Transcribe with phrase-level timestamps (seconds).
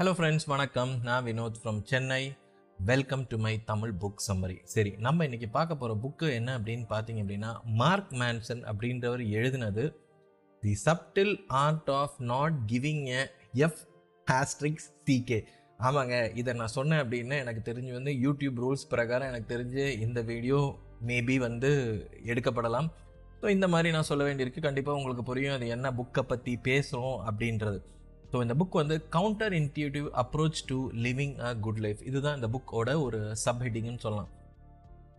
[0.00, 0.92] Hello friends வணக்கம்.
[1.06, 2.20] நான் Vinoth from Chennai
[2.78, 7.20] welcome to my Tamil book summary சரி நம்ம இன்னைக்கு பார்க்க போகிற புக்கு என்ன அப்படின்னு பார்த்தீங்க
[7.24, 9.84] அப்படின்னா மார்க் மேன்சன் அப்படின்றவர் எழுதினது
[10.62, 11.34] the subtle
[11.64, 13.20] art of not giving a
[13.66, 13.82] F
[14.26, 15.40] asterisks C K
[15.80, 20.60] ஆமாங்க இதை நான் சொன்னேன் அப்படின்னா எனக்கு தெரிஞ்சு வந்து யூடியூப் ரூல்ஸ் பிரகாரம் எனக்கு தெரிஞ்சு இந்த வீடியோ
[21.12, 21.72] மேபி வந்து
[22.32, 22.90] எடுக்கப்படலாம்.
[23.42, 24.66] ஸோ இந்த மாதிரி நான் சொல்ல வேண்டியிருக்கு.
[24.70, 27.80] கண்டிப்பாக உங்களுக்கு புரியும் அது என்ன புக்கை பற்றி பேசுகிறோம் அப்படின்றது.
[28.32, 28.96] ஸோ இந்த புக் வந்து
[29.60, 30.76] counterintuitive approach to
[31.06, 34.30] living a good life இதுதான் இந்த புக்கோட ஒரு சப் ஹெட்டிங்னு சொல்லலாம்.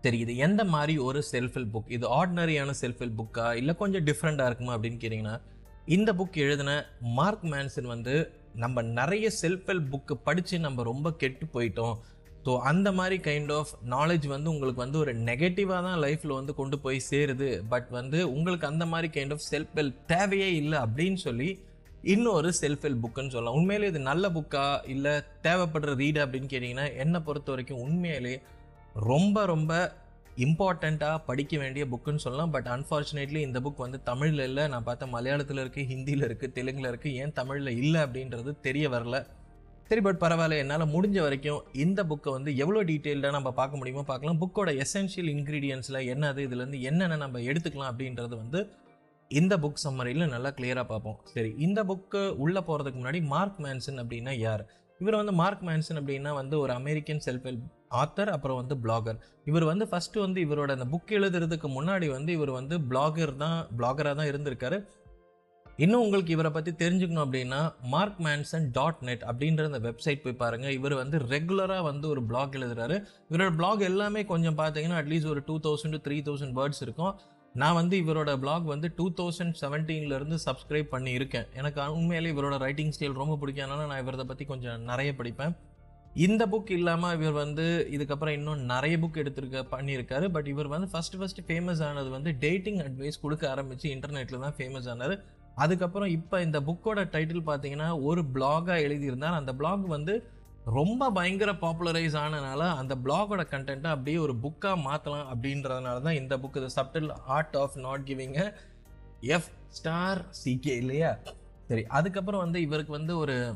[0.03, 4.05] சரி இது எந்த மாதிரி ஒரு செல்ஃப் ஹெல்ப் புக் இது ஆர்டினரியான செல்ஃப் ஹெல்ப் புக்கா இல்லை கொஞ்சம்
[4.09, 5.35] டிஃப்ரெண்ட்டாக இருக்குமா அப்படின்னு கேட்டிங்கன்னா
[5.95, 6.71] இந்த புக் எழுதின
[7.17, 8.15] மார்க் மேன்சன் வந்து
[8.63, 11.95] நம்ம நிறைய செல்ஃப் ஹெல்ப் புக்கு படித்து நம்ம ரொம்ப கெட்டு போயிட்டோம்.
[12.45, 16.79] ஸோ அந்த மாதிரி கைண்ட் ஆஃப் நாலேஜ் வந்து உங்களுக்கு வந்து ஒரு நெகட்டிவாக தான் லைஃப்பில் வந்து கொண்டு
[16.85, 17.49] போய் சேருது.
[17.73, 21.49] பட் வந்து உங்களுக்கு அந்த மாதிரி கைண்ட் ஆஃப் செல்ஃப் ஹெல்ப் தேவையே இல்லை அப்படின்னு சொல்லி
[22.13, 23.57] இன்னொரு செல்ஃப் ஹெல்ப் புக்குன்னு சொல்லலாம்.
[23.59, 25.11] உண்மையிலே இது நல்ல புக்கா இல்லை
[25.45, 28.35] தேவைப்படுற ரீடு அப்படின்னு கேட்டிங்கன்னா என்னை பொறுத்த வரைக்கும் உண்மையிலே
[29.09, 29.71] ரொம்ப ரொம்ப
[30.45, 32.53] இம்பார்ட்டண்ட்டாக படிக்க வேண்டிய புக்குன்னு சொல்லலாம்.
[32.55, 34.67] பட் அன்ஃபார்ச்சுனேட்லி இந்த புக் வந்து தமிழில் இல்லை.
[34.73, 39.19] நான் பார்த்தேன் மலையாளத்தில் இருக்குது ஹிந்தியில் இருக்குது தெலுங்கில் இருக்குது ஏன் தமிழில் இல்லை அப்படின்றது தெரிய வரல.
[39.89, 40.61] சரி பட் பரவாயில்ல.
[40.63, 44.39] என்னால் முடிஞ்ச வரைக்கும் இந்த புக்கை வந்து எவ்வளோ டீட்டெயில்டாக நம்ம பார்க்க முடியுமோ பார்க்கலாம்.
[44.43, 48.61] புக்கோட எசென்ஷியல் இன்க்ரீடியன்ஸில் என்னது இதுலேருந்து என்னென்ன நம்ம எடுத்துக்கலாம் அப்படின்றது வந்து
[49.39, 51.17] இந்த புக் சம்மரியில் நல்லா கிளியராக பார்ப்போம்.
[51.33, 54.63] சரி இந்த புக்கு உள்ளே போகிறதுக்கு முன்னாடி மார்க் மேன்சன் அப்படின்னா யார்?
[55.01, 57.67] இவர் வந்து மார்க் மேன்சன் அப்படின்னா வந்து ஒரு அமெரிக்கன் செல்ஃப் ஹெல்ப்
[58.01, 62.51] ஆத்தர் அப்புறம் வந்து பிளாகர் இவர் வந்து ஃபஸ்ட்டு வந்து இவரோட அந்த புக் எழுதுறதுக்கு முன்னாடி வந்து இவர்
[62.59, 64.79] வந்து பிளாகர் தான் பிளாகராக தான் இருந்திருக்காரு.
[65.83, 67.59] இன்னும் உங்களுக்கு இவரை பற்றி தெரிஞ்சுக்கணும் அப்படின்னா
[67.93, 72.57] மார்க் மேன்சன் டாட் நெட் அப்படின்ற அந்த வெப்சைட் போய் பாருங்கள் இவர் வந்து ரெகுலராக வந்து ஒரு பிளாக்
[72.59, 72.97] எழுதுறாரு.
[73.29, 77.13] இவரோட பிளாக் எல்லாமே கொஞ்சம் பார்த்தீங்கன்னா அட்லீஸ்ட் ஒரு two thousand to three thousand words இருக்கும்.
[77.53, 82.93] நான் வந்து இவரோட பிளாக் வந்து டூ தௌசண்ட் செவன்டீன்லேருந்து சப்ஸ்கிரைப் பண்ணி இருக்கேன் எனக்கு உண்மையிலே இவரோட ரைட்டிங்
[82.97, 85.55] ஸ்டைல் ரொம்ப பிடிக்காதனால நான் இவரதை பற்றி கொஞ்சம் நிறைய படிப்பேன்.
[86.13, 90.25] இந்த புக் இல்லாமல் இவர் வந்து இதுக்கப்புறம் இன்னும் நிறைய புக் எடுத்திருக்க பண்ணியிருக்காரு.
[90.29, 94.89] பட் இவர் வந்து ஃபஸ்ட்டு ஃபஸ்ட்டு ஃபேமஸ் ஆனது வந்து டேட்டிங் அட்வைஸ் கொடுக்க ஆரம்பித்து இன்டர்நெட்டில் தான் ஃபேமஸ்
[94.93, 95.15] ஆனார்.
[95.55, 99.39] அதுக்கப்புறம் இப்போ இந்த புக்கோட டைட்டில் பார்த்தீங்கன்னா ஒரு பிளாகாக எழுதியிருந்தார்.
[99.41, 100.15] அந்த பிளாக் வந்து
[100.65, 106.57] ரொம்ப பயங்கர பாப்புலரைஸ் ஆனனால அந்த பிளாகோட கண்டென்ட்டை அப்படியே ஒரு புக்காக மாற்றலாம் அப்படின்றதுனால தான் இந்த புக்
[106.57, 108.53] இது subtle art of not giving
[109.21, 111.17] F star C K இல்லையா?
[111.67, 113.55] சரி அதுக்கப்புறம் வந்து இவருக்கு வந்து ஒரு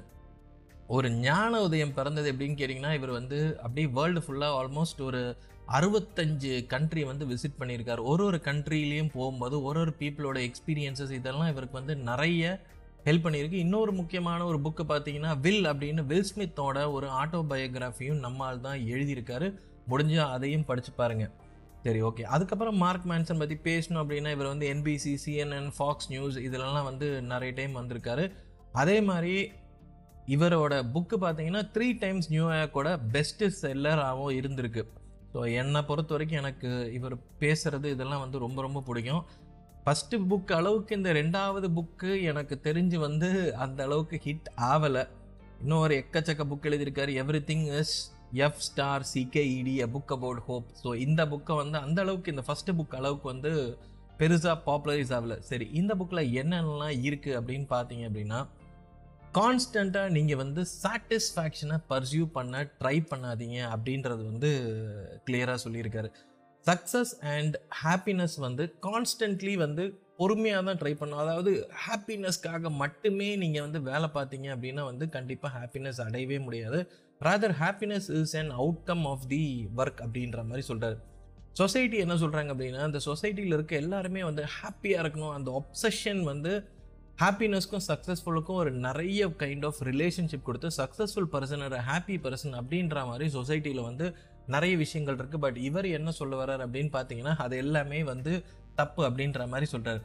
[0.88, 5.38] ஒரு ஞான உதயம் பிறந்தது எப்படின்னு கேட்டிங்கன்னா இவர் வந்து அப்படியே வேர்ல்டு ஃபுல்லாக ஆல்மோஸ்ட் ஒரு
[5.68, 7.98] அறுபத்தஞ்சு கண்ட்ரி வந்து விசிட் பண்ணியிருக்காரு.
[7.98, 12.60] ஒரு ஒரு கண்ட்ரிலையும் போகும்போது ஒரு ஒரு பீப்புளோட எக்ஸ்பீரியன்சஸ் இதெல்லாம் இவருக்கு வந்து நிறைய
[13.08, 13.64] ஹெல்ப் பண்ணியிருக்கு.
[13.66, 19.50] இன்னொரு முக்கியமான ஒரு புக்கு பார்த்தீங்கன்னா வில் அப்படின்னு வில் ஸ்மித்தோட ஒரு ஆட்டோபயோகிராஃபியும் நம்மால் தான் எழுதியிருக்காரு.
[19.92, 21.26] முடிஞ்சால் அதையும் படித்து பாருங்க.
[21.84, 26.88] சரி ஓகே அதுக்கப்புறம் மார்க் மேன்சன் பற்றி பேசணும் அப்படின்னா இவர் வந்து என்பிசி சிஎன்என் ஃபாக்ஸ் நியூஸ் இதிலலாம்
[26.90, 28.26] வந்து நிறைய டைம் வந்திருக்காரு.
[28.82, 29.36] அதே மாதிரி
[30.36, 34.84] இவரோட புக்கு பார்த்தீங்கன்னா த்ரீ டைம்ஸ் நியூயார்க்கோட பெஸ்ட்டு செல்லராகவும் இருந்திருக்கு.
[35.34, 39.24] ஸோ என்னை பொறுத்த வரைக்கும் எனக்கு இவர் பேசுகிறது இதெல்லாம் வந்து ரொம்ப ரொம்ப பிடிக்கும்.
[39.86, 43.28] ஃபஸ்ட்டு புக் அளவுக்கு இந்த ரெண்டாவது புக்கு எனக்கு தெரிஞ்சு வந்து
[43.64, 45.04] அந்த அளவுக்கு ஹிட் ஆகலை
[45.62, 47.12] இன்னும் ஒரு எக்கச்சக்க புக் எழுதியிருக்காரு.
[47.50, 47.94] Everything is
[48.46, 52.78] F star C K E D a book about hope so இந்த புக்கை வந்து அந்த அளவுக்கு இந்த ஃபஸ்ட்டு
[52.80, 53.52] புக் அளவுக்கு வந்து
[54.20, 58.42] பெருசாக பாப்புலரைஸ் ஆகலை சரி இந்த புக்கில் என்னென்னலாம் இருக்குது அப்படின்னு பார்த்தீங்க அப்படின்னா
[59.40, 64.50] கான்ஸ்டண்ட்டாக நீங்கள் வந்து சாட்டிஸ்ஃபேக்ஷனை பர்சியூ பண்ண ட்ரை பண்ணாதீங்க அப்படின்றது வந்து
[65.28, 66.10] கிளியராக சொல்லியிருக்காரு.
[66.66, 69.84] சக்ஸஸ் அண்ட் ஹாப்பினஸ் வந்து கான்ஸ்டன்ட்லி வந்து
[70.20, 71.52] பொறுமையாக தான் ட்ரை பண்ணும் அதாவது
[71.86, 76.80] ஹாப்பினஸ்க்காக மட்டுமே நீங்கள் வந்து வேலை பார்த்தீங்க அப்படின்னா வந்து கண்டிப்பாக ஹாப்பினஸ் அடையவே முடியாது.
[77.22, 79.44] Rather happiness is an outcome of the
[79.82, 80.98] work அப்படின்ற மாதிரி சொல்கிறார்
[81.60, 85.36] சொசைட்டி என்ன சொல்கிறாங்க அப்படின்னா அந்த சொசைட்டியில் இருக்க எல்லாருமே வந்து ஹாப்பியாக இருக்கணும்.
[85.38, 86.54] அந்த ஒப்சஷன் வந்து
[87.22, 93.28] ஹாப்பினஸ்க்கும் சக்ஸஸ்ஃபுல்லுக்கும் ஒரு நிறைய கைண்ட் ஆஃப் ரிலேஷன்ஷிப் கொடுத்து சக்ஸஸ்ஃபுல் பர்சன் ஒரு ஹாப்பி பர்சன் அப்படின்ற மாதிரி
[93.38, 94.08] சொசைட்டியில் வந்து
[94.48, 98.46] நிறைய விஷயங்கள் இருக்குது பட் இவர் என்ன சொல்ல வர்றார் அப்படின்னு பார்த்தீங்கன்னா அது எல்லாமே வந்து
[98.76, 100.02] தப்பு அப்படின்ற மாதிரி சொல்கிறார்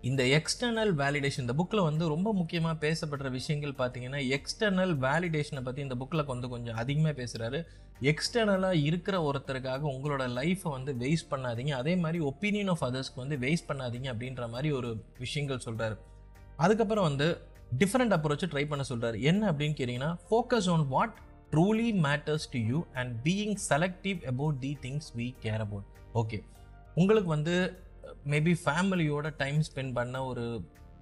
[0.00, 5.94] இந்த எக்ஸ்டர்னல் வேலிடேஷன் இந்த புக்கில் வந்து ரொம்ப முக்கியமாக பேசப்படுற விஷயங்கள் பார்த்தீங்கன்னா எக்ஸ்டர்னல் வேலிடேஷனை பற்றி இந்த
[5.94, 7.64] புக்கில் வந்து கொஞ்சம் அதிகமாக பேசுகிறாரு
[8.00, 11.70] எக்ஸ்டர்னலாக இருக்கிற ஒருத்தருக்காக உங்களோட லைஃப்பை வந்து வேஸ்ட் பண்ணாதீங்க.
[11.70, 15.96] அதே மாதிரி ஒப்பீனியன் ஆஃப் அதர்ஸ்க்கு வந்து வேஸ்ட் பண்ணாதீங்க அப்படின்ற மாதிரி ஒரு விஷயங்கள் சொல்கிறாரு
[16.56, 17.40] அதுக்கப்புறம் வந்து
[17.78, 21.14] டிஃப்ரெண்ட் அப்ரோச்சை ட்ரை பண்ண சொல்கிறார் என்ன அப்படின்னு கேட்டிங்கன்னா focus on what
[21.52, 26.38] truly matters to you and being selective about the things we care about okay
[26.94, 27.54] உங்களுக்கு வந்து
[28.32, 30.44] மேபி ஃபேமிலியோட டைம் ஸ்பெண்ட் பண்ண ஒரு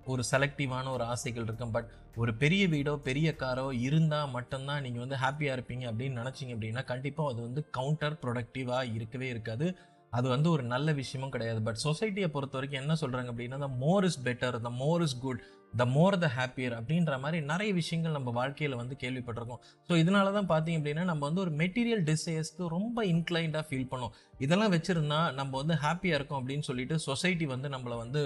[0.04, 1.72] ஒரு செலக்டிவான ஒரு ஆசைகள் இருக்கும்.
[1.72, 6.82] பட் ஒரு பெரிய வீடோ பெரிய காரோ இருந்தால் மட்டும்தான் நீங்கள் வந்து ஹாப்பியாக இருப்பீங்க அப்படின்னு நினச்சிங்க அப்படின்னா
[6.84, 9.66] கண்டிப்பாக அது வந்து கவுண்டர் ப்ரொடக்டிவாக இருக்கவே இருக்காது.
[10.12, 11.60] அது வந்து ஒரு நல்ல விஷயமும் கிடையாது.
[11.62, 15.42] பட் சொசைட்டியை பொறுத்த வரைக்கும் என்ன சொல்கிறாங்க அப்படின்னா the more is better the more is good
[15.72, 19.60] the more the happier அப்படின்ற மாதிரி நிறைய விஷயங்கள் நம்ம வாழ்க்கையில் வந்து கேள்விப்பட்டிருக்கோம்.
[19.88, 24.14] ஸோ இதனால தான் பார்த்தீங்க அப்படின்னா நம்ம வந்து ஒரு மெட்டீரியல் டிசையர்ஸ்க்கு ரொம்ப இன்க்ளைண்டாக ஃபீல் பண்ணோம்.
[24.46, 28.22] இதெல்லாம் வச்சுருந்தா நம்ம வந்து ஹாப்பியாக இருக்கும் அப்படின்னு சொல்லிட்டு சொசைட்டி வந்து நம்மளை வந்து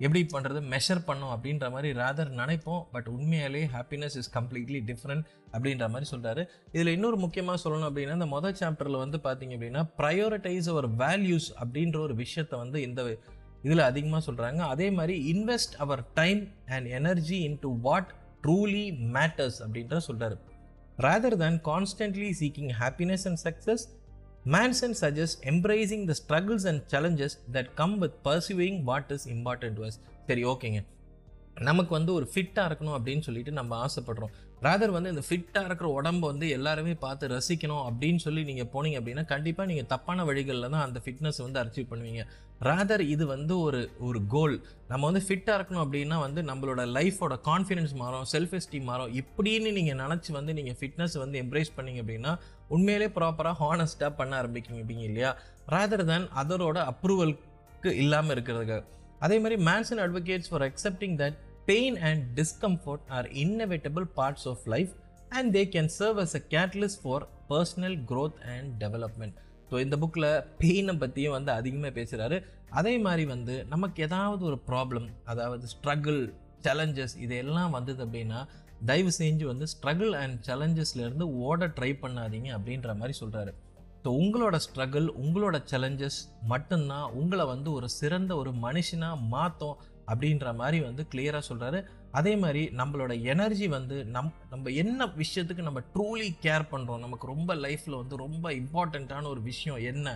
[0.00, 2.80] எப்படி பண்ணுறது மெஷர் பண்ணும் அப்படின்ற மாதிரி ராதர் நினைப்போம்.
[2.94, 5.24] பட் உண்மையாலே ஹாப்பினஸ் இஸ் கம்ப்ளீட்லி டிஃப்ரெண்ட்
[5.54, 6.42] அப்படின்ற மாதிரி சொல்கிறாரு
[6.74, 11.98] இதில் இன்னொரு முக்கியமாக சொல்லணும் அப்படின்னா இந்த மொதல் சாப்டரில் வந்து பார்த்தீங்க அப்படின்னா ப்ரையோரிட்டைஸ் அவர் வேல்யூஸ் அப்படின்ற
[12.06, 13.02] ஒரு விஷயத்தை வந்து இந்த
[13.64, 18.10] இதில் அதிகமாக சொல்கிறாங்க அதே மாதிரி invest our time and energy into what
[18.42, 18.84] truly
[19.14, 20.36] matters அப்படின்ற சொல்கிறாரு
[20.98, 23.84] rather than constantly seeking happiness and success
[24.46, 29.88] Manson suggest embracing the struggles and challenges that come with pursuing what is important to
[30.26, 30.80] சரி ஓகேங்க
[31.68, 34.32] நமக்கு வந்து ஒரு ஃபிட்டாக இருக்கணும் அப்படின்னு சொல்லிட்டு நம்ம ஆசைப்படுறோம்.
[34.64, 39.24] ராதர் வந்து இந்த ஃபிட்டாக இருக்கிற உடம்பு வந்து எல்லாருமே பார்த்து ரசிக்கணும் அப்படின்னு சொல்லி நீங்கள் போனீங்க அப்படின்னா
[39.32, 42.22] கண்டிப்பாக நீங்கள் தப்பான வழிகளில் தான் அந்த ஃபிட்னஸ் வந்து அச்சீவ் பண்ணுவீங்க.
[42.68, 44.56] ராதர் இது வந்து ஒரு ஒரு கோல்
[44.88, 49.12] நம்ம வந்து ஃபிட்டாக இருக்கணும் அப்படின்னா வந்து நம்மளோட லைஃபோட கான்ஃபிடன்ஸ் மாறும் செல்ஃப் எஸ்டீம் மாறும்.
[49.22, 52.34] இப்படின்னு நீங்கள் நினச்சி வந்து நீங்கள் ஃபிட்னஸ் வந்து எம்ப்ரேஸ் பண்ணீங்க அப்படின்னா
[52.76, 55.32] உண்மையிலே ப்ராப்பராக ஹானஸ்ட்டாக பண்ண ஆரம்பிக்கிங்க இல்லையா?
[55.74, 58.80] ராதர் தேன் அதரோட அப்ரூவலுக்கு இல்லாமல் இருக்கிறதுக்கு.
[59.24, 61.36] அதே மாதிரி Manson advocates for accepting that
[61.66, 64.92] pain and discomfort are inevitable parts of life
[65.30, 69.36] and they can serve as a catalyst for personal growth and development
[69.70, 70.28] so இந்த புக்கில்
[70.58, 72.36] பெயினை பற்றியும் வந்து அதிகமாக பேசுகிறாரு
[72.72, 76.20] அதே மாதிரி வந்து நமக்கு ஏதாவது ஒரு ப்ராப்ளம் அதாவது ஸ்ட்ரகிள்
[76.64, 78.40] சேலஞ்சஸ் இதெல்லாம் வந்தது அப்படின்னா
[78.86, 83.52] தயவு செஞ்சு வந்து ஸ்ட்ரகிள் அண்ட் சேலஞ்சஸ்லேருந்து ஓட ட்ரை பண்ணாதீங்க அப்படின்ற மாதிரி சொல்கிறாரு
[84.04, 90.78] ஸோ உங்களோட ஸ்ட்ரகிள் உங்களோட சேலஞ்சஸ் மட்டும்தான் உங்களை வந்து ஒரு சிறந்த ஒரு மனுஷனாக மாற்றும் அப்படின்ற மாதிரி
[90.80, 91.78] வந்து கிளியராக சொல்கிறாரு
[92.12, 97.54] அதே மாதிரி நம்மளோட எனர்ஜி வந்து நம் நம்ம என்ன விஷயத்துக்கு நம்ம ட்ரூலி கேர் பண்ணுறோம் நமக்கு ரொம்ப
[97.62, 100.08] லைஃப்பில் வந்து ரொம்ப இம்பார்ட்டண்ட்டான ஒரு விஷயம் என்ன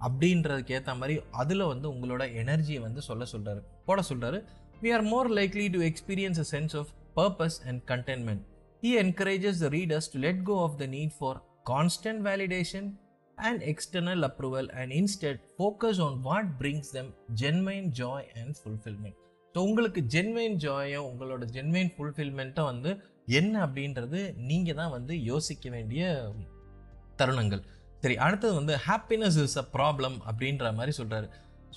[0.00, 4.40] அப்படின்றதுக்கு ஏற்ற மாதிரி அதில் வந்து உங்களோட எனர்ஜியை வந்து சொல்ல சொல்கிறாரு போட சொல்கிறாரு
[4.82, 8.44] we are more likely to experience a sense of purpose and contentment
[8.82, 11.40] he encourages the readers to let go of the need for
[11.70, 12.88] constant validation
[13.48, 17.08] and external approval and instead focus on what brings them
[17.42, 19.16] genuine joy and fulfillment.
[19.54, 22.90] So உங்களுக்கு ஜென்மைன் ஜாயும் உங்களோட ஜென்மைன் ஃபுல்ஃபில்மெண்ட்டும் வந்து
[23.38, 24.20] என்ன அப்படின்றது
[24.50, 26.02] நீங்கள் தான் வந்து யோசிக்க வேண்டிய
[27.20, 27.62] தருணங்கள்.
[28.02, 31.26] சரி அடுத்தது வந்து ஹாப்பினஸ் இஸ் அ ப்ராப்ளம் அப்படின்ற மாதிரி சொல்கிறாரு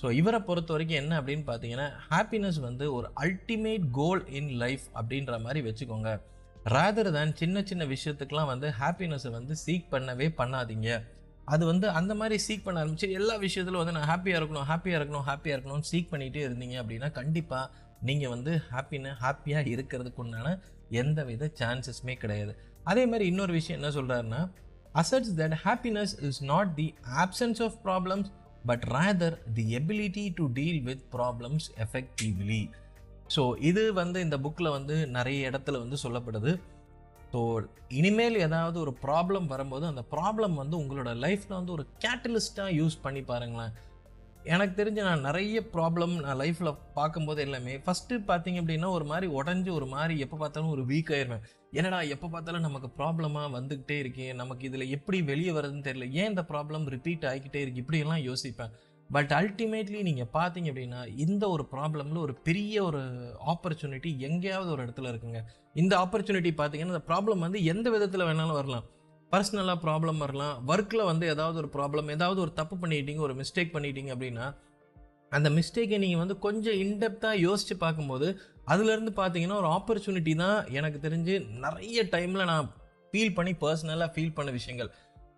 [0.00, 5.34] ஸோ இவரை பொறுத்த வரைக்கும் என்ன அப்படின்னு பார்த்தீங்கன்னா ஹாப்பினஸ் வந்து ஒரு அல்டிமேட் கோல் இன் லைஃப் அப்படின்ற
[5.46, 6.12] மாதிரி வச்சுக்கோங்க.
[6.74, 10.88] ரேதர் தான் சின்ன சின்ன விஷயத்துக்கெலாம் வந்து ஹாப்பினஸை வந்து சீக் பண்ணவே பண்ணாதீங்க.
[11.52, 15.26] அது வந்து அந்த மாதிரி சீக் பண்ண ஆரம்பிச்சு எல்லா விஷயத்திலும் வந்து நான் ஹாப்பியாக இருக்கணும் ஹாப்பியாக இருக்கணும்
[15.30, 17.64] ஹாப்பியாக இருக்கணும்னு சீக் பண்ணிகிட்டே இருந்தீங்க அப்படின்னா கண்டிப்பாக
[18.08, 20.48] நீங்கள் வந்து ஹாப்பின்னு ஹாப்பியாக இருக்கிறதுக்கு உண்டான
[21.00, 22.52] எந்த வித சான்சஸுமே கிடையாது.
[22.90, 24.40] அதே மாதிரி இன்னொரு விஷயம் என்ன சொல்கிறாருன்னா
[25.02, 26.88] asserts that happiness is not the
[27.22, 28.28] absence of problems
[28.70, 32.62] but rather the ability to deal with problems effectively
[33.34, 36.52] so இது வந்து இந்த புக்கில் வந்து நிறைய இடத்துல வந்து சொல்லப்படுது.
[37.34, 37.40] ஸோ
[38.00, 43.22] இனிமேல் ஏதாவது ஒரு ப்ராப்ளம் வரும்போது அந்த ப்ராப்ளம் வந்து உங்களோட லைஃப்பில் வந்து ஒரு கேட்டலிஸ்ட்டாக யூஸ் பண்ணி
[43.30, 43.74] பாருங்களேன்.
[44.54, 49.70] எனக்கு தெரிஞ்சு நான் நிறைய ப்ராப்ளம் நான் லைஃப்பில் பார்க்கும்போது எல்லாமே ஃபஸ்ட்டு பார்த்தீங்க அப்படின்னா ஒரு மாதிரி உடஞ்சி
[49.78, 51.44] ஒரு மாதிரி எப்போ பார்த்தாலும் ஒரு வீக் ஆயிடுவேன்
[51.78, 56.08] என்னடா எப்போ பார்த்தாலும் நமக்கு ப்ராப்ளமாக வந்துக்கிட்டே இருக்கே நமக்கு இதில் எப்படி வெளியே வருதுன்னு தெரியல.
[56.20, 57.82] ஏன் இந்த ப்ராப்ளம் ரிப்பீட் ஆகிக்கிட்டே இருக்கு?
[57.84, 58.74] இப்படியெல்லாம் யோசிப்பேன்.
[59.10, 63.02] பட் அல்டிமேட்லி நீங்கள் பார்த்தீங்க அப்படின்னா இந்த ஒரு ப்ராப்ளமில் ஒரு பெரிய ஒரு
[63.52, 65.40] ஆப்பர்ச்சுனிட்டி எங்கேயாவது ஒரு இடத்துல இருக்குங்க.
[65.74, 68.84] இந்த ஆப்பர்ச்சுனிட்டி பார்த்தீங்கன்னா இந்த ப்ராப்ளம் வந்து எந்த விதத்தில் வேணாலும் வரலாம்.
[69.32, 70.56] பர்சனலாக ப்ராப்ளம் வரலாம்.
[70.72, 74.46] ஒர்க்கில் வந்து ஏதாவது ஒரு ப்ராப்ளம் ஏதாவது ஒரு தப்பு பண்ணிட்டீங்க ஒரு மிஸ்டேக் பண்ணிட்டீங்க அப்படின்னா
[75.36, 78.26] அந்த மிஸ்டேக்கை நீங்கள் வந்து கொஞ்சம் இன்டெப்த்தாக யோசித்து பார்க்கும்போது
[78.72, 82.68] அதுலேருந்து பார்த்தீங்கன்னா ஒரு ஆப்பர்ச்சுனிட்டி தான் எனக்கு தெரிஞ்சு நிறைய டைமில் நான்
[83.10, 84.90] ஃபீல் பண்ணி பர்சனலாக ஃபீல் பண்ண விஷயங்கள்.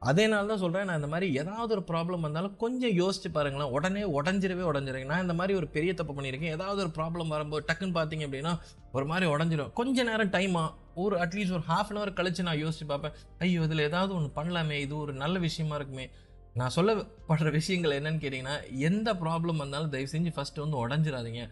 [0.02, 3.70] அதே நாள் தான் சொல்கிறேன் நான் இந்த மாதிரி ஏதாவது ஒரு ப்ராப்ளம் வந்தாலும் கொஞ்சம் யோசிச்சு பாருங்களேன்.
[3.76, 6.54] உடனே உடஞ்சிரவே உடஞ்சிருங்க நான் இந்த மாதிரி ஒரு பெரிய தப்பு பண்ணியிருக்கேன்.
[6.56, 8.52] ஏதாவது ஒரு ப்ராப்ளம் வரும்போது டக்குன்னு பார்த்தீங்க அப்படின்னா
[8.96, 10.64] ஒரு மாதிரி உடஞ்சிரும் கொஞ்ச நேரம் டைமா
[11.04, 13.16] ஒரு அட்லீஸ்ட் ஒரு ஹாஃப் அன் ஹவர் கழிச்சு நான் யோசிச்சு பார்ப்பேன்.
[13.44, 16.06] ஐயோ இதில் ஏதாவது ஒன்று பண்ணலாமே இது ஒரு நல்ல விஷயமா இருக்குமே.
[16.60, 18.56] நான் சொல்லப்படுற விஷயங்கள் என்னன்னு கேட்டிங்கன்னா
[18.88, 21.42] எந்த ப்ராப்ளம் வந்தாலும் தயவு செஞ்சு ஃபஸ்ட்டு வந்து உடஞ்சிடாதீங்க.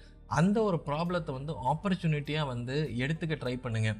[0.40, 3.98] அந்த ஒரு ப்ராப்ளத்தை வந்து ஆப்பர்ச்சுனிட்டியாக வந்து எடுத்துக்க ட்ரை பண்ணுங்கள்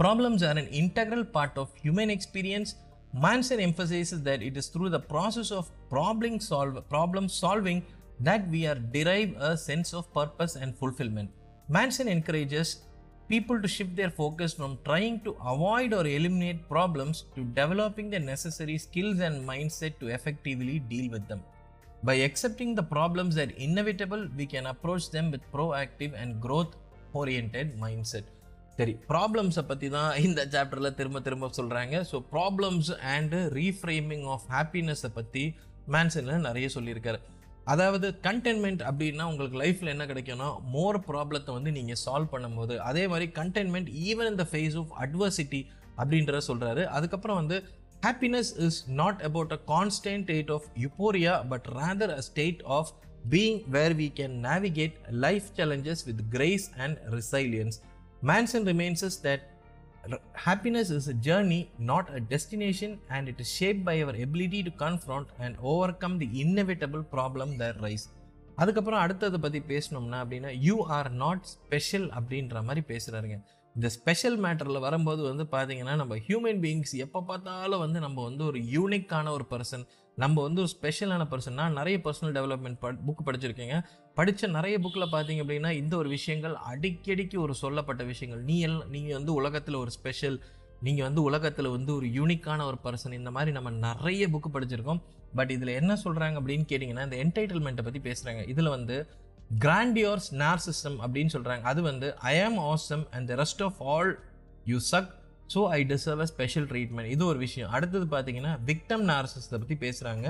[0.00, 2.72] problems are an integral part of human experience
[3.12, 7.84] Manson emphasizes that it is through the process of problem, solve, problem solving
[8.20, 11.30] that we are derive a sense of purpose and fulfillment.
[11.68, 12.82] Manson encourages
[13.28, 18.18] people to shift their focus from trying to avoid or eliminate problems to developing the
[18.18, 21.42] necessary skills and mindset to effectively deal with them.
[22.02, 26.76] By accepting the problems that inevitable, we can approach them with proactive and growth
[27.12, 28.22] oriented mindset.
[28.78, 35.10] சரி ப்ராப்ளம்ஸை பற்றி தான் இந்த சாப்டரில் திரும்ப திரும்ப சொல்கிறாங்க so problems and reframing of ஹாப்பினஸை
[35.12, 35.44] பற்றி
[35.88, 37.18] மேன்சனில் நிறைய சொல்லியிருக்காரு.
[37.64, 43.26] அதாவது கண்டென்மெண்ட் அப்படின்னா உங்களுக்கு லைஃப்பில் என்ன கிடைக்கும்னா மோர் ப்ராப்ளத்தை வந்து நீங்கள் சால்வ் பண்ணும்போது அதே மாதிரி
[43.40, 45.60] கண்டென்மெண்ட் ஈவன் இந்த ஃபேஸ் ஆஃப் அட்வர்சிட்டி
[45.98, 47.58] அப்படின்றத சொல்கிறாரு அதுக்கப்புறம் வந்து
[48.04, 52.90] happiness is not about a constant state of euphoria but rather a state of
[53.30, 57.78] being where we can navigate life challenges with grace and resilience
[58.22, 59.40] Manson reminds us that
[60.06, 64.62] r- happiness is a journey, not a destination, and it is shaped by our ability
[64.62, 68.04] to confront and overcome the inevitable problem that rise.
[68.58, 73.36] அதுக்கப்புறம் அடுத்ததை பற்றி பேசணும்னா அப்படின்னா you are not special அப்படின்ற மாதிரி பேசுகிறாருங்க
[73.76, 78.60] இந்த special மேட்டரில் வரும்போது வந்து பார்த்தீங்கன்னா நம்ம ஹியூமன் பீயிங்ஸ் எப்போ பார்த்தாலும் வந்து நம்ம வந்து ஒரு
[78.76, 79.84] யூனிக்கான ஒரு பர்சன்
[80.16, 83.84] நம்ம வந்து ஒரு ஸ்பெஷலான பர்சன்னா நிறைய பர்சனல் டெவலப்மெண்ட் ப புக் படிச்சிருக்கீங்க.
[84.14, 88.42] படித்த நிறைய புக்கில் பார்த்தீங்க அப்படின்னா இந்த ஒரு விஷயங்கள் அடிக்கடிக்கு ஒரு சொல்லப்பட்ட விஷயங்கள்.
[88.42, 90.42] நீ எல்லாம் நீங்கள் வந்து உலகத்தில் ஒரு ஸ்பெஷல்
[90.82, 95.00] நீங்கள் வந்து உலகத்தில் வந்து ஒரு யூனிக்கான ஒரு பர்சன் இந்த மாதிரி நம்ம நிறைய புக்கு படிச்சிருக்கோம்.
[95.34, 99.08] பட் இதில் என்ன சொல்கிறாங்க அப்படின்னு கேட்டிங்கன்னா இந்த என்டைட்டில்மெண்ட்டை பற்றி பேசுகிறாங்க இதில் வந்து
[99.58, 104.24] கிராண்டியோர்ஸ் நார்சிசம் அப்படின்னு சொல்கிறாங்க அது வந்து I am awesome and the rest of all
[104.64, 105.19] you suck
[105.54, 107.70] so I deserve a special treatment இது ஒரு விஷயம்.
[107.76, 110.26] அடுத்தது பார்த்தீங்கன்னா விக்டம் நார்சிஸத்தை பற்றி பேசுகிறாங்க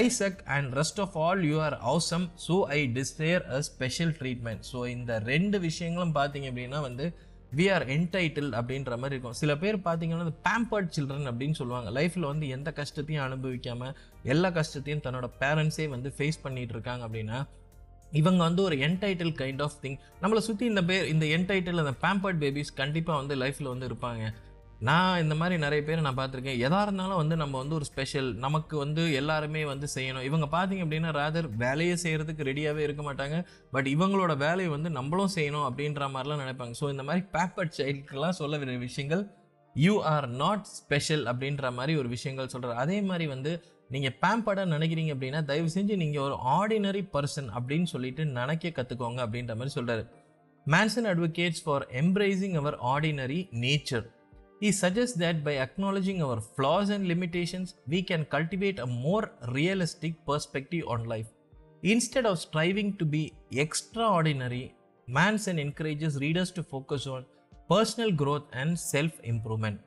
[0.00, 4.62] I suck and rest of all you are awesome so I deserve a special treatment
[4.72, 7.06] so இந்த ரெண்டு விஷயங்களும் பார்த்தீங்க அப்படின்னா வந்து
[7.58, 9.36] வி ஆர் என்டைட்டில் அப்படின்ற மாதிரி இருக்கும்.
[9.40, 11.88] சில பேர் பார்த்தீங்கன்னா பேம்பர்ட் சில்ட்ரன் அப்படின்னு சொல்லுவாங்க.
[11.98, 13.92] லைஃப்பில் வந்து எந்த கஷ்டத்தையும் அனுபவிக்காமல்
[14.32, 17.38] எல்லா கஷ்டத்தையும் தன்னோட பேரண்ட்ஸே வந்து ஃபேஸ் பண்ணிகிட்டு இருக்காங்க அப்படின்னா
[18.20, 22.40] இவங்க வந்து ஒரு என்டைட்டில் கைண்ட் ஆஃப் திங் நம்மளை சுற்றி இந்த பேர் இந்த என்டைட்டில் அந்த பேம்பர்ட்
[22.42, 24.24] பேபிஸ் கண்டிப்பாக வந்து லைஃப்பில் வந்து இருப்பாங்க.
[24.88, 26.58] நான் இந்த மாதிரி நிறைய பேர் நான் பார்த்துருக்கேன்.
[26.66, 30.24] எதாக இருந்தாலும் வந்து நம்ம வந்து ஒரு ஸ்பெஷல் நமக்கு வந்து எல்லாருமே வந்து செய்யணும்.
[30.28, 33.36] இவங்க பார்த்தீங்க அப்படின்னா ராதர் வேலையை செய்கிறதுக்கு ரெடியாகவே இருக்க மாட்டாங்க.
[33.74, 36.74] பட் இவங்களோட வேலையை வந்து நம்மளும் செய்யணும் அப்படின்ற மாதிரிலாம் நினைப்பாங்க.
[36.80, 39.24] ஸோ இந்த மாதிரி பேப்பர்ட் சைல்டுக்கெல்லாம் சொல்ல வேண்டிய விஷயங்கள்
[39.76, 43.52] யூ ஆர் நாட் ஸ்பெஷல் அப்படின்ற மாதிரி ஒரு விஷயங்கள் சொல்கிறார் அதே மாதிரி வந்து
[43.93, 49.55] நீங்கள் பேம்பர்டாக நினைக்கிறீங்க அப்படின்னா தயவு செஞ்சு நீங்கள் ஒரு ஆர்டினரி பர்சன் அப்படின்னு சொல்லிட்டு நினைக்க கற்றுக்கோங்க அப்படின்ற
[49.59, 50.05] மாதிரி சொல்கிறாரு
[50.65, 54.07] Manson advocates for embracing our ordinary nature
[54.61, 60.13] He suggests that by acknowledging our flaws and limitations, we can cultivate a more realistic
[60.25, 61.27] perspective on life.
[61.83, 64.75] Instead of striving to be extraordinary,
[65.07, 67.25] Manson encourages readers to focus on
[67.69, 69.79] personal growth and self improvement.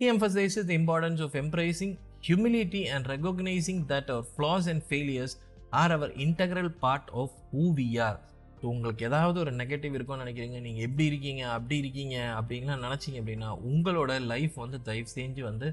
[0.00, 5.33] He emphasizes the importance of embracing humility and recognizing that our flaws and failures
[5.79, 8.17] are our integral part of who we are
[8.61, 13.49] so உங்களுக்கு ஏதாவது ஒரு negative இருக்கும்னு நினைக்கிறீங்க நீங்கள் எப்படி இருக்கீங்க அப்படி இருக்கீங்க அப்படின்லாம் நினச்சிங்க அப்படின்னா
[13.71, 15.67] உங்களோட லைஃப் வந்து தயவு செஞ்சு வந்து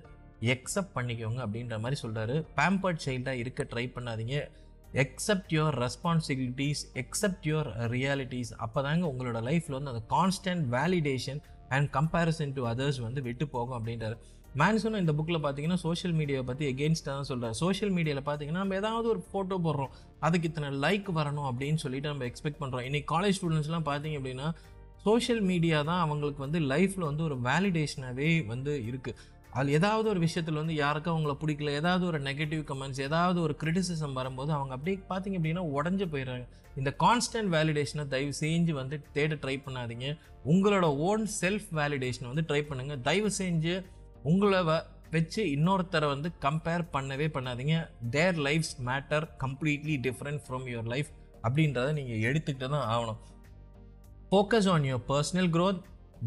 [0.54, 4.36] எக்ஸப்ட் பண்ணிக்கோங்க அப்படின்ற மாதிரி சொல்கிறாரு பேம்பர்ட் சைல்டாக இருக்க ட்ரை பண்ணாதீங்க.
[5.04, 11.40] Accept your responsibilities accept your realities அப்போ தாங்க உங்களோட லைஃப்பில் வந்து அந்த constant validation
[11.76, 14.16] and comparison to others வந்து விட்டு போகும் அப்படின்றாரு.
[14.60, 19.06] மேன்சனும் இந்த புக்கில் பார்த்தீங்கன்னா சோஷியல் மீடியாவை பற்றி எகெயின்ஸ்டாக தான் சொல்கிறார் சோஷியல் மீடியாவில் பார்த்தீங்கன்னா நம்ம ஏதாவது
[19.12, 19.92] ஒரு ஃபோட்டோ போடுறோம்.
[20.26, 24.48] அதுக்கு இத்தனை லைக் வரணும் அப்படின்னு சொல்லிட்டு நம்ம எக்ஸ்பெக்ட் பண்ணுறோம் இன்றைக்கி காலேஜ் ஸ்டூடெண்ட்ஸ்லாம் பார்த்தீங்க அப்படின்னா
[25.06, 29.18] சோஷியல் மீடியா தான் அவங்களுக்கு வந்து லைஃப்பில் வந்து ஒரு வேலிடேஷனாகவே வந்து இருக்குது
[29.58, 34.16] அது ஏதாவது ஒரு விஷயத்தில் வந்து யாருக்கும் அவங்கள பிடிக்கல ஏதாவது ஒரு நெகட்டிவ் கமெண்ட்ஸ் ஏதாவது ஒரு கிரிட்டிசிசம்
[34.18, 36.46] வரும்போது அவங்க அப்படியே பார்த்தீங்க அப்படின்னா உடஞ்சு போயிடுறாங்க.
[36.80, 40.08] இந்த கான்ஸ்டன்ட் வேலிடேஷனை தயவு செஞ்சு வந்து தேட ட்ரை பண்ணாதீங்க.
[40.52, 43.75] உங்களோட ஓன் செல்ஃப் வேலிடேஷனை வந்து ட்ரை பண்ணுங்கள் தயவு செஞ்சு
[44.30, 44.61] உங்களை
[45.14, 47.76] வச்சு இன்னொருத்தரை வந்து கம்பேர் பண்ணவே பண்ணாதீங்க.
[48.14, 51.11] Their lifes matter completely different from your life
[51.47, 53.21] அப்படின்றத நீங்கள் எடுத்துக்கிட்டு தான் ஆகணும்.
[54.30, 55.80] Focus on your personal growth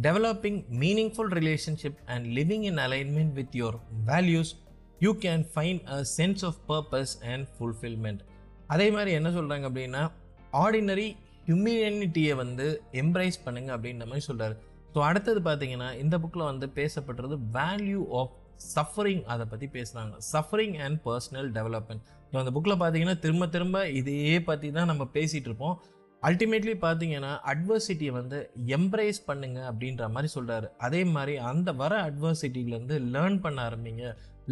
[0.05, 3.77] developing meaningful relationship and living in alignment with your
[4.11, 4.51] values
[5.05, 8.21] you can find a sense of purpose and fulfillment
[8.67, 10.03] அதே மாதிரி என்ன சொல்கிறாங்க அப்படின்னா
[10.63, 11.09] ஆர்டினரி
[11.47, 12.65] ஹியூமினிட்டியை வந்து
[13.03, 14.55] எம்ப்ரைஸ் பண்ணுங்க அப்படின்ற மாதிரி சொல்கிறாரு
[14.93, 18.33] ஸோ அடுத்தது பார்த்தீங்கன்னா இந்த புக்கில் வந்து பேசப்பட்டது வேல்யூ ஆஃப்
[18.73, 24.35] சஃபரிங் அதை பற்றி பேசுகிறாங்க suffering and personal development so அந்த புக்கில் பார்த்தீங்கன்னா திரும்ப திரும்ப இதையே
[24.49, 25.77] பற்றி தான் நம்ம பேசிகிட்டு இருப்போம்.
[26.23, 28.37] அல்டிமேட்லி பார்த்தீங்கன்னா அட்வர்சிட்டியை வந்து
[28.77, 34.03] எம்ப்ரேஸ் பண்ணுங்க அப்படின்ற மாதிரி சொல்கிறாரு அதே மாதிரி அந்த வர அட்வர்சிட்டியிலேருந்து லேர்ன் பண்ண ஆரம்பிங்க.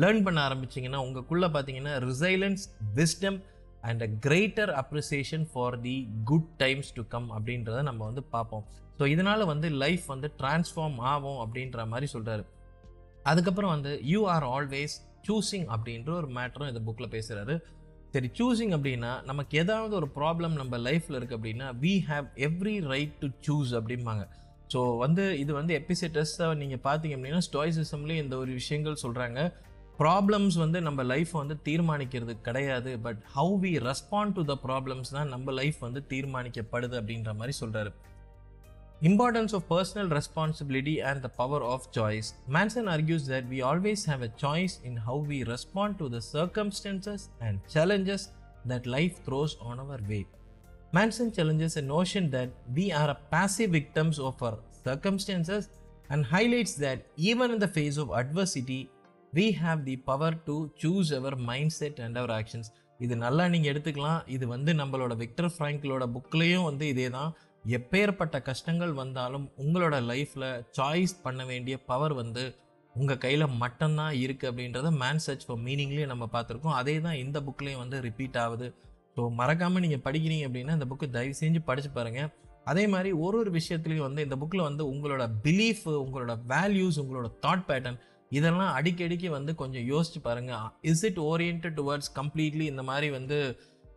[0.02, 2.64] லேர்ன் பண்ண ஆரம்பிச்சிங்கன்னா உங்களுக்குள்ளே பார்த்தீங்கன்னா resilience
[3.00, 3.40] wisdom
[3.90, 5.96] and a greater appreciation for the
[6.32, 8.66] good times to come அப்படின்றத நம்ம வந்து பார்ப்போம்.
[9.00, 12.46] ஸோ இதனால் வந்து லைஃப் வந்து டிரான்ஸ்ஃபார்ம் ஆகும் அப்படின்ற மாதிரி சொல்கிறாரு
[13.32, 14.96] அதுக்கப்புறம் வந்து யூ ஆர் ஆல்வேஸ்
[15.28, 17.56] சூஸிங் அப்படின்ற ஒரு மேட்டரும் இந்த புக்கில் பேசுகிறாரு
[18.14, 23.16] சரி சூஸிங் அப்படின்னா நமக்கு ஏதாவது ஒரு ப்ராப்ளம் நம்ம லைஃப்பில் இருக்குது அப்படின்னா we have every right
[23.22, 24.24] to choose அப்படிம்பாங்க.
[24.74, 29.40] ஸோ வந்து இது வந்து எபிசெட்டஸாக நீங்கள் பார்த்தீங்க அப்படின்னா ஸ்டாய்சிசம்லேயும் இந்த ஒரு விஷயங்கள் சொல்கிறாங்க
[30.00, 32.92] ப்ராப்ளம்ஸ் வந்து நம்ம லைஃப் வந்து தீர்மானிக்கிறது கிடையாது.
[33.06, 37.92] But how we respond to the problems தான் நம்ம லைஃப் வந்து தீர்மானிக்கப்படுது அப்படின்ற மாதிரி சொல்கிறாரு
[39.03, 42.35] Importance of personal responsibility and the power of choice.
[42.47, 47.29] Manson argues that we always have a choice in how we respond to the circumstances
[47.41, 48.29] and challenges
[48.65, 50.25] that life throws on our way.
[50.93, 55.69] Manson challenges a notion that we are a passive victims of our circumstances
[56.11, 58.89] and highlights that even in the face of adversity,
[59.33, 62.67] we have the power to choose our mindset and our actions.
[63.05, 67.31] இது நல்லா நீங்கள் எடுத்துக்கலாம் இது வந்து நம்மளோட Victor ஃப்ராங்க்லோட புக்லேயும் வந்து இதே தான்
[67.76, 70.48] எப்பேற்பட்ட கஷ்டங்கள் வந்தாலும் உங்களோட லைஃப்பில்
[70.78, 72.44] சாய்ஸ் பண்ண வேண்டிய பவர் வந்து
[72.96, 76.78] உங்கள் கையில் மட்டும்தான் இருக்குது அப்படின்றத மேன் சர்ச் ஃபார் மீனிங்லேயும் நம்ம பார்த்துருக்கோம்.
[76.82, 78.68] அதே தான் இந்த புக்லேயும் வந்து ரிப்பீட் ஆகுது.
[79.16, 82.30] ஸோ மறக்காமல் நீங்கள் படிக்கிறீங்க அப்படின்னா இந்த புக்கு தயவு செஞ்சு படித்து பாருங்கள்
[82.72, 87.66] அதே மாதிரி ஒரு ஒரு விஷயத்துலையும் வந்து இந்த புக்கில் வந்து உங்களோட பிலீஃப் உங்களோட வேல்யூஸ் உங்களோட தாட்
[87.70, 88.00] பேட்டர்ன்
[88.32, 93.38] இதெல்லாம் அடிக்கடிக்கு வந்து கொஞ்சம் யோசிச்சு பாருங்கள் is it orient towards completely இந்த மாதிரி வந்து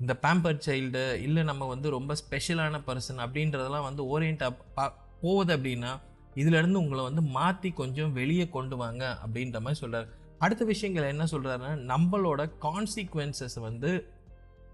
[0.01, 4.87] இந்த பேம்பர் சைல்டு இல்லை நம்ம வந்து ரொம்ப ஸ்பெஷலான பர்சன் அப்படின்றதெல்லாம் வந்து ஓரியன்டாக
[5.23, 5.91] போகுது அப்படின்னா
[6.37, 11.73] இதுலேருந்து உங்களை வந்து மாற்றி கொஞ்சம் வெளியே கொண்டு வாங்க அப்படின்ற மாதிரி சொல்கிறார் அடுத்த விஷயங்கள் என்ன சொல்கிறாருன்னா
[11.87, 13.91] நம்மளோட கான்சிக்வன்சஸ் வந்து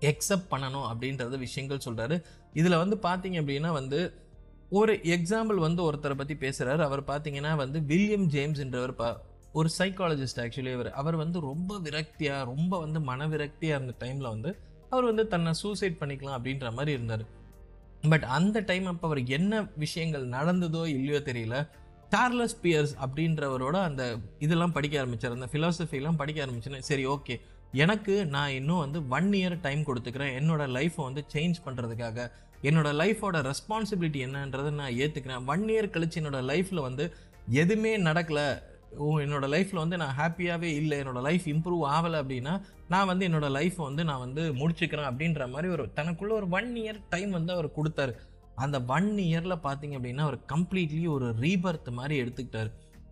[0.03, 2.17] எக்ஸப்ட் பண்ணணும் அப்படின்றது விஷயங்கள் சொல்கிறாரு
[2.53, 4.01] இதில் வந்து பார்த்தீங்க அப்படின்னா வந்து
[4.73, 9.09] ஒரு எக்ஸாம்பிள் வந்து ஒருத்தரை பற்றி பேசுகிறாரு அவர் பார்த்தீங்கன்னா வந்து வில்லியம் ஜேம்ஸ்ன்றவர் பா
[9.53, 14.51] ஒரு சைக்காலஜிஸ்ட் ஆக்சுவலி அவர் அவர் வந்து ரொம்ப விரக்தியாக ரொம்ப வந்து மன விரக்தியாக இருந்த டைமில் வந்து
[14.91, 17.25] அவர் வந்து தன்னை சூசைட் பண்ணிக்கலாம் அப்படின்ற மாதிரி இருந்தார்.
[18.13, 21.57] பட் அந்த டைம் அப்போ அவர் என்ன விஷயங்கள் நடந்ததோ இல்லையோ தெரியல.
[22.13, 24.03] சார்லஸ் பியர்ஸ் அப்படின்றவரோட அந்த
[24.39, 25.37] இதெல்லாம் படிக்க ஆரம்பிச்சார்.
[25.39, 27.37] அந்த ஃபிலாசபிலாம் படிக்க ஆரம்பிச்சேன்னு சரி ஓகே
[27.85, 30.35] எனக்கு நான் இன்னும் வந்து ஒன் இயர் டைம் கொடுத்துக்கிறேன்.
[30.41, 32.29] என்னோட லைஃப்பை வந்து சேஞ்ச் பண்ணுறதுக்காக
[32.63, 37.05] என்னோட லைஃபோட ரெஸ்பான்சிபிலிட்டி என்னன்றதை நான் ஏற்றுக்கிறேன் ஒன் இயர் கழிச்சு என்னோட லைஃப்பில் வந்து
[37.63, 38.47] எதுவுமே நடக்கலை.
[39.05, 40.97] ஓ என்னோடய லைஃப்பில் வந்து நான் ஹாப்பியாகவே இல்லை.
[41.01, 42.55] என்னோடய லைஃப் இம்ப்ரூவ் ஆகலை அப்படின்னா
[42.89, 47.01] நான் வந்து என்னோடய லைஃப்பை வந்து நான் வந்து முடிச்சுக்கிறேன் அப்படின்ற மாதிரி ஒரு தனக்குள்ளே ஒரு ஒன் இயர்
[47.09, 48.15] டைம் வந்து அவர் கொடுத்தாரு.
[48.55, 52.71] அந்த ஒன் இயரில் பார்த்தீங்க அப்படின்னா அவர் கம்ப்ளீட்லி ஒரு ரீபர்த் மாதிரி எடுத்துக்கிட்டார்.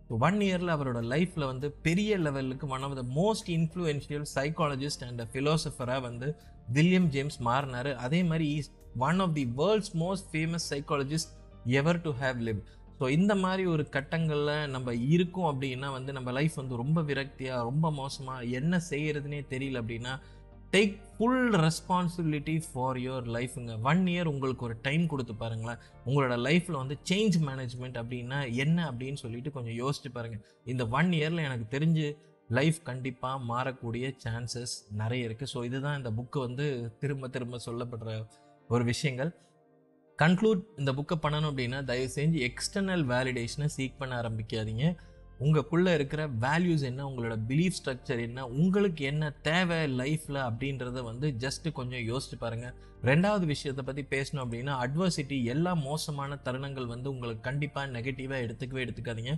[0.08, 6.00] ஒன் இயரில் அவரோட லைஃப்பில் வந்து பெரிய லெவலுக்கு one of the most influential psychologist and ஃபிலோசஃபராக
[6.00, 6.28] வந்து
[6.72, 7.90] வில்லியம் ஜேம்ஸ் மாறினார்.
[8.06, 11.32] அதே மாதிரி is one of the world's most famous psychologist
[11.64, 12.60] ever to have live
[12.98, 17.86] so இந்த மாதிரி ஒரு கட்டங்களில் நம்ம இருக்கோம் அப்படின்னா வந்து நம்ம லைஃப் வந்து ரொம்ப விரக்தியாக ரொம்ப
[18.00, 20.12] மோசமாக என்ன செய்கிறதுனே தெரியல அப்படின்னா
[20.74, 25.82] take full responsibility for your லைஃபுங்க one year உங்களுக்கு ஒரு டைம் கொடுத்து பாருங்களேன்.
[26.06, 31.46] உங்களோட லைஃப்பில் வந்து சேஞ்ச் மேனேஜ்மெண்ட் அப்படின்னா என்ன அப்படின்னு சொல்லிட்டு கொஞ்சம் யோசிச்சு பாருங்கள் இந்த ஒன் இயரில்
[31.48, 32.06] எனக்கு தெரிஞ்சு
[32.50, 36.66] லைஃப் கண்டிப்பாக மாறக்கூடிய சான்சஸ் நிறைய இருக்குது ஸோ இதுதான் இந்த புக்கு வந்து
[37.02, 38.10] திரும்ப திரும்ப சொல்லப்படுற
[38.70, 39.30] ஒரு விஷயங்கள்.
[40.22, 44.84] கன்க்ளூட் இந்த புக்கை பண்ணணும் அப்படின்னா தயவு செஞ்சு எக்ஸ்டர்னல் வேலிடேஷனை சீக் பண்ண ஆரம்பிக்காதீங்க.
[45.44, 51.72] உங்களுக்குள்ளே இருக்கிற வேல்யூஸ் என்ன உங்களோட பிலீஃப் ஸ்ட்ரக்சர் என்ன உங்களுக்கு என்ன தேவை லைஃப்பில் அப்படின்றத வந்து ஜஸ்ட்டு
[51.72, 57.92] கொஞ்சம் யோசிச்சு பாருங்கள் ரெண்டாவது விஷயத்தை பற்றி பேசணும் அப்படின்னா அட்வர்சிட்டி எல்லா மோசமான தருணங்கள் வந்து உங்களுக்கு கண்டிப்பாக
[57.98, 59.34] நெகட்டிவாக எடுத்துக்கவே எடுத்துக்காதீங்க.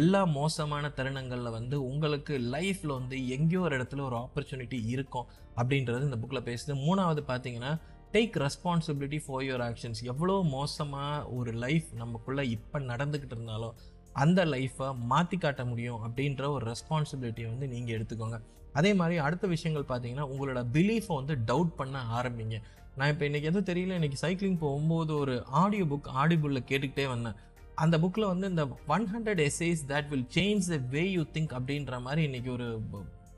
[0.00, 6.18] எல்லா மோசமான தருணங்களில் வந்து உங்களுக்கு லைஃப்பில் வந்து எங்கேயோ ஒரு இடத்துல ஒரு ஆப்பர்ச்சுனிட்டி இருக்கும் அப்படின்றது இந்த
[6.22, 6.74] புக்கில் பேசுது.
[6.86, 7.72] மூணாவது பார்த்தீங்கன்னா
[8.14, 13.74] take responsibility for your actions எவ்வளோ மோசமாக ஒரு லைஃப் நமக்குள்ளே இப்போ நடந்துக்கிட்டு இருந்தாலும்
[14.22, 18.38] அந்த லைஃப்பை மாற்றி காட்ட முடியும் அப்படின்ற ஒரு ரெஸ்பான்சிபிலிட்டியை வந்து நீங்கள் எடுத்துக்கோங்க.
[18.78, 22.56] அதே மாதிரி அடுத்த விஷயங்கள் பார்த்தீங்கன்னா உங்களோட பிலீஃபை வந்து டவுட் பண்ண ஆரம்பிங்க.
[22.98, 27.36] நான் இப்போ இன்றைக்கி எதுவும் தெரியல இன்றைக்கி சைக்கிளிங் போகும்போது ஒரு ஆடியோ புக் ஆடிபுல்லில் கேட்டுக்கிட்டே வந்தேன்.
[27.84, 28.64] அந்த புக்கில் வந்து இந்த
[28.94, 32.68] one hundred essays that will change the way you think அப்படின்ற மாதிரி இன்றைக்கி ஒரு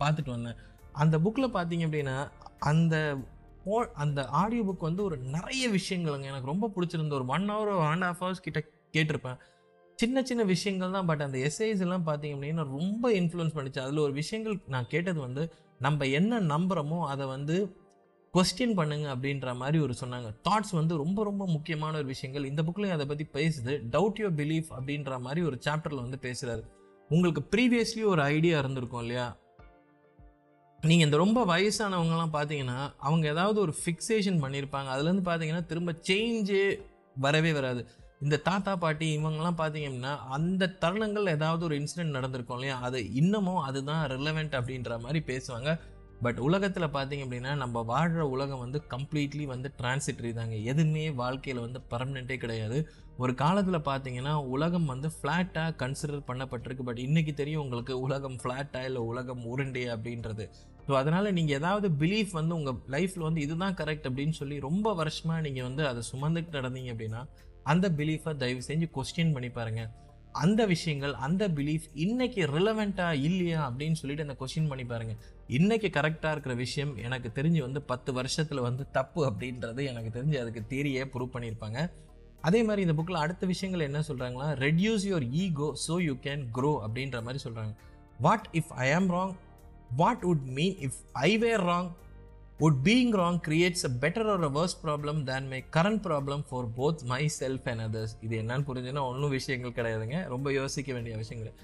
[0.03, 0.61] பார்த்துட்டு வந்தேன்.
[1.03, 2.17] அந்த புக்கில் பார்த்தீங்க அப்படின்னா
[2.71, 2.97] அந்த
[3.69, 6.27] போ அந்த ஆடியோ புக் வந்து ஒரு நிறைய விஷயங்களுங்க.
[6.33, 8.61] எனக்கு ரொம்ப பிடிச்சிருந்த ஒரு one hour one and half hours கிட்ட
[8.93, 9.39] கேட்டிருப்பேன்.
[9.99, 13.81] சின்ன சின்ன விஷயங்கள் தான் பட் அந்த எஸ்ஐஸ் எல்லாம் பார்த்தீங்க அப்படின்னா ரொம்ப இன்ஃப்ளூயன்ஸ் பண்ணிச்சு.
[13.85, 15.43] அதில் ஒரு விஷயங்கள் நான் கேட்டது வந்து
[15.79, 17.57] நம்ம என்ன நம்புகிறோமோ அதை வந்து
[18.35, 20.29] கொஸ்டின் பண்ணுங்க அப்படின்ற மாதிரி ஒரு சொன்னாங்க.
[20.49, 22.45] தாட்ஸ் வந்து ரொம்ப ரொம்ப முக்கியமான ஒரு விஷயங்கள்.
[22.45, 23.75] இந்த புக்லேயும் அதை பற்றி பேசுது.
[23.95, 26.65] டவுட் யோர் பிலீஃப் அப்படின்ற மாதிரி ஒரு சாப்டரில் வந்து பேசுகிறாரு
[27.11, 29.27] உங்களுக்கு ப்ரீவியஸ்லி ஒரு ஐடியா இருந்திருக்கும் இல்லையா?
[30.83, 36.81] நீங்கள் இந்த ரொம்ப வயசானவங்கலாம் பார்த்தீங்கன்னா அவங்க ஏதாவது ஒரு ஃபிக்ஸேஷன் பண்ணியிருப்பாங்க அதுலேருந்து பார்த்தீங்கன்னா திரும்ப சேஞ்சே
[37.15, 37.89] வரவே வராது.
[38.21, 42.81] இந்த தாத்தா பாட்டி இவங்கெல்லாம் பார்த்தீங்க அப்படின்னா அந்த தருணங்கள் ஏதாவது ஒரு இன்சிடென்ட் நடந்திருக்கும் இல்லையா?
[42.81, 45.81] அது இன்னமும் அதுதான் ரிலவெண்ட் அப்படின்ற மாதிரி பேசுவாங்க.
[46.25, 50.57] பட் உலகத்தில் பார்த்தீங்க அப்படின்னா நம்ம வாழ்கிற உலகம் வந்து கம்ப்ளீட்லி வந்து டிரான்சிட்ரி தாங்க.
[50.71, 52.79] எதுவுமே வாழ்க்கையில் வந்து பர்மனெண்ட்டே கிடையாது.
[53.23, 56.87] ஒரு காலத்தில் பார்த்தீங்கன்னா உலகம் வந்து ஃப்ளாட்டாக கன்சிடர் பண்ணப்பட்டிருக்கு.
[56.89, 60.47] பட் இன்றைக்கி தெரியும் உங்களுக்கு உலகம் ஃப்ளாட்டாக இல்லை உலகம் உருண்டே அப்படின்றது.
[60.89, 65.41] ஸோ அதனால் நீங்கள் ஏதாவது பிலீஃப் வந்து உங்கள் லைஃப்பில் வந்து இதுதான் கரெக்ட் அப்படின்னு சொல்லி ரொம்ப வருஷமாக
[65.47, 67.23] நீங்கள் வந்து அதை சுமந்துக்கிட்டு நடந்தீங்க அப்படின்னா
[67.73, 69.91] அந்த பிலீஃபை தயவு செஞ்சு கொஸ்டின் பண்ணி பாருங்கள்
[70.43, 75.15] அந்த விஷயங்கள் அந்த பிலீஃப் இன்னைக்கு ரிலவெண்ட்டாக இல்லையா அப்படின்னு சொல்லிட்டு அந்த கொஷின் பண்ணி பாருங்க.
[75.59, 80.63] இன்னைக்கு கரெக்டாக இருக்கிற விஷயம் எனக்கு தெரிஞ்சு வந்து பத்து வருஷத்தில் வந்து தப்பு அப்படின்றது எனக்கு தெரிஞ்சு அதுக்கு
[80.73, 81.81] தேரியே ப்ரூவ் பண்ணியிருப்பாங்க.
[82.49, 86.73] அதே மாதிரி இந்த புக்கில் அடுத்த விஷயங்கள் என்ன சொல்கிறாங்களா reduce your ego so you can grow
[86.87, 87.73] அப்படின்ற மாதிரி சொல்கிறாங்க
[88.27, 89.33] what if I am wrong
[90.01, 91.89] what would mean if I were wrong
[92.63, 96.63] would being wrong creates a better or a worse problem than my current problem for
[96.79, 98.11] both myself and others?
[98.27, 100.21] இது என்னன்னு புரிஞ்சுன்னா ஒன்றும் விஷயங்கள் கிடையாதுங்க.
[100.35, 101.55] ரொம்ப யோசிக்க வேண்டிய விஷயங்கள்.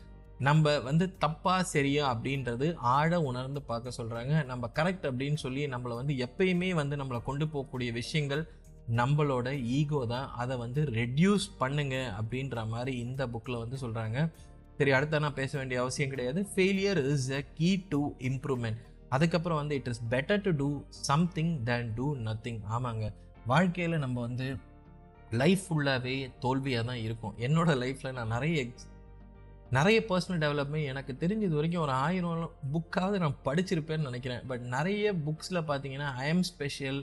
[0.48, 6.14] நம்ம வந்து தப்பா சரியா அப்படின்றது ஆழ உணர்ந்து பார்க்க சொல்கிறாங்க நம்ம கரெக்ட் அப்படின்னு சொல்லி நம்மளை வந்து
[6.26, 8.44] எப்பயுமே வந்து நம்மளை கொண்டு போகக்கூடிய விஷயங்கள்
[9.00, 9.48] நம்மளோட
[9.80, 10.30] ஈகோ தான்.
[10.42, 14.18] அதை வந்து ரெடியூஸ் பண்ணுங்க அப்படின்ற மாதிரி இந்த புக்கில் வந்து சொல்கிறாங்க
[14.78, 16.40] சரி அடுத்த நான் பேச வேண்டிய அவசியம் கிடையாது.
[16.54, 18.80] Failure is a key to improvement
[19.14, 20.68] அதுக்கப்புறம் வந்து it is better to do
[21.11, 23.07] something than to nothing ஆமாங்க.
[23.53, 24.46] வாழ்க்கையில் நம்ம வந்து
[25.40, 27.35] லைஃப் ஃபுல்லாகவே தோல்வியாக தான் இருக்கும்.
[27.46, 28.88] என்னோடய லைஃப்பில் நான் நிறைய எக்ஸ்
[29.77, 34.42] நிறைய பர்சனல் டெவலப்மெண்ட் எனக்கு தெரிஞ்சது வரைக்கும் ஒரு ஆயிரம் புக்காவது நான் படிச்சிருப்பேன்னு நினைக்கிறேன்.
[34.50, 37.00] பட் நிறைய புக்ஸில் பார்த்தீங்கன்னா ஐ எம் ஸ்பெஷல்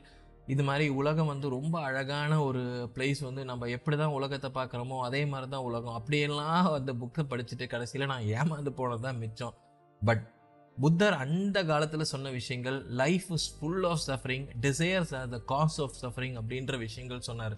[0.54, 2.62] இது மாதிரி உலகம் வந்து ரொம்ப அழகான ஒரு
[2.96, 5.98] பிளேஸ் வந்து நம்ம எப்படி தான் உலகத்தை பார்க்குறோமோ அதே மாதிரி தான் உலகம்.
[6.00, 9.56] அப்படியெல்லாம் அந்த புக்கை படிச்சுட்டு கடைசியில் நான் ஏமாந்து போனது தான் மிச்சம்.
[10.02, 10.24] பட்
[10.82, 15.98] புத்தர் அந்த காலத்தில் சொன்ன விஷயங்கள் life is full of suffering desires are the cause of
[16.04, 17.56] suffering அப்படின்ற விஷயங்கள் சொன்னார்.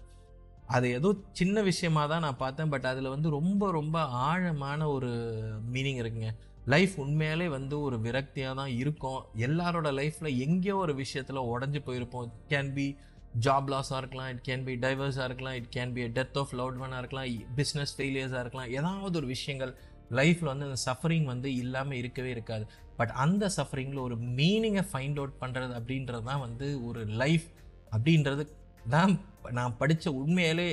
[0.76, 1.10] அது ஏதோ
[1.40, 5.12] சின்ன விஷயமா தான் நான் பார்த்தேன் பட் அதில் வந்து ரொம்ப ரொம்ப ஆழமான ஒரு
[5.74, 6.30] மீனிங் இருக்குங்க.
[6.74, 9.22] லைஃப் உண்மையாலே வந்து ஒரு விரக்தியாக தான் இருக்கும்.
[9.48, 12.28] எல்லாரோட லைஃப்பில் எங்கேயோ ஒரு விஷயத்தில் உடஞ்சி போயிருப்போம்.
[12.28, 12.88] இட் கேன் பி
[13.46, 17.02] ஜாப் லாஸாக இருக்கலாம் இட் கேன் பி டைவர்ஸாக இருக்கலாம் it can be death of loved ஒன்னாக
[17.04, 17.28] இருக்கலாம்
[17.60, 19.74] பிஸ்னஸ் ஃபெயிலியர்ஸாக இருக்கலாம் ஏதாவது ஒரு விஷயங்கள்.
[20.12, 22.66] லைஃப்பில் வந்து அந்த சஃபரிங் வந்து இல்லாமல் இருக்கவே இருக்காது.
[23.00, 27.48] பட் அந்த சஃபரிங்கில் ஒரு மீனிங்கை ஃபைண்ட் அவுட் பண்ணுறது அப்படின்றது தான் வந்து ஒரு லைஃப்
[27.96, 28.44] அப்படின்றது
[28.96, 29.14] தான்
[29.58, 30.72] நான் படித்த உண்மையிலே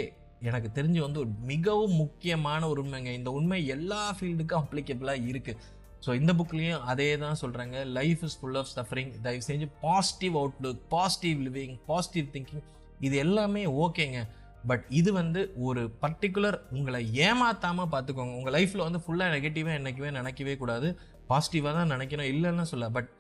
[0.49, 3.11] எனக்கு தெரிஞ்சு வந்து ஒரு மிகவும் முக்கியமான ஒரு உண்மைங்க.
[3.19, 5.61] இந்த உண்மை எல்லா ஃபீல்டுக்கும் அப்ளிகபிளாக இருக்குது
[6.05, 10.81] ஸோ இந்த புக்லேயும் அதே தான் சொல்கிறாங்க life is full of suffering தயவு செஞ்சு positive outlook
[10.95, 12.65] positive living positive thinking
[13.01, 14.21] இது எல்லாமே ஓகேங்க
[14.69, 18.35] பட் இது வந்து ஒரு பர்டிகுலர் உங்களை ஏமாத்தாமல் பார்த்துக்கோங்க.
[18.41, 20.89] உங்கள் லைஃப்பில் வந்து ஃபுல்லாக நெகட்டிவாக என்றைக்குமே நினைக்கவே கூடாது.
[21.31, 22.31] பாசிட்டிவாக தான் நினைக்கணும்.
[22.35, 23.11] இல்லைன்னு சொல்ல பட்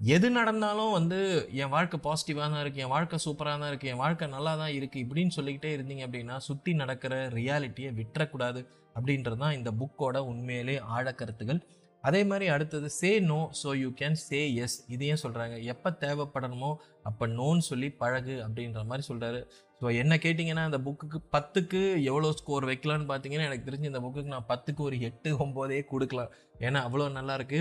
[0.00, 1.18] எது நடந்தாலும் வந்து
[1.62, 5.02] என் வாழ்க்கை பாசிட்டிவாக தான் இருக்குது என் வாழ்க்கை சூப்பராக தான் இருக்குது என் வாழ்க்கை நல்லா தான் இருக்குது
[5.04, 8.60] இப்படின்னு சொல்லிக்கிட்டே இருந்தீங்க அப்படின்னா சுற்றி நடக்கிற ரியாலிட்டியை விட்டுறக்கூடாது
[8.96, 11.60] அப்படின்றது தான் இந்த புக்கோட உண்மையிலே ஆழக்கருத்துகள்.
[12.04, 16.70] அதே மாதிரி அடுத்தது say no so you can say yes இதையும் சொல்கிறாங்க எப்போ தேவைப்படணுமோ
[17.02, 19.40] அப்போ நோன்னு சொல்லி பழகு அப்படின்ற மாதிரி சொல்கிறாரு
[19.80, 24.50] ஸோ என்ன கேட்டிங்கன்னா அந்த புக்குக்கு பத்துக்கு எவ்வளோ ஸ்கோர் வைக்கலான்னு பார்த்தீங்கன்னா எனக்கு தெரிஞ்சு இந்த புக்குக்கு நான்
[24.50, 26.32] பத்துக்கு ஒரு எட்டு ஒம்போதே கொடுக்கலாம்.
[26.60, 27.60] ஏன்னா அவ்வளோ நல்லாயிருக்கு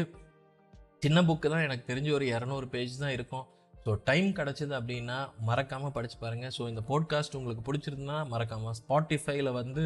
[1.04, 3.46] சின்ன புக்கு தான் எனக்கு தெரிஞ்சு ஒரு இரநூறு பேஜ் தான் இருக்கும்.
[3.86, 5.18] ஸோ டைம் கிடச்சிது அப்படின்னா
[5.50, 9.84] மறக்காமல் படித்து பாருங்கள் ஸோ இந்த போட்காஸ்ட் உங்களுக்கு பிடிச்சிருந்தா மறக்காமல் ஸ்பாட்டிஃபைல வந்து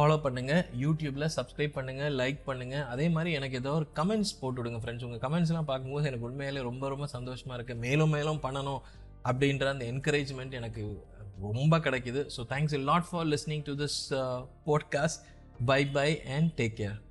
[0.00, 4.82] ஃபாலோ பண்ணுங்கள் யூடியூப்பில் சப்ஸ்கிரைப் பண்ணுங்கள் லைக் பண்ணுங்கள் அதே மாதிரி எனக்கு ஏதோ ஒரு கமெண்ட்ஸ் போட்டு விடுங்க
[4.82, 8.80] ஃப்ரெண்ட்ஸ் உங்கள் கமெண்ட்ஸ்லாம் பார்க்கும்போது எனக்கு உண்மையிலே ரொம்ப ரொம்ப சந்தோஷமாக இருக்குது மேலும் மேலும் பண்ணணும்
[9.24, 11.04] அப்படின்ற அந்த என்கரேஜ்மெண்ட் எனக்கு
[11.40, 12.26] ரொம்ப கிடைக்குது.
[12.36, 14.12] So thanks lot for listening to this
[14.66, 15.20] podcast
[15.66, 17.09] bye bye and take care